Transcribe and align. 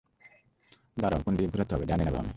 দাঁড়াও, 0.99 1.19
কোনদিকে 1.25 1.49
ঘোরাতে 1.49 1.75
হবে, 1.75 1.85
ডানে 1.85 2.03
না 2.03 2.11
বামে? 2.11 2.29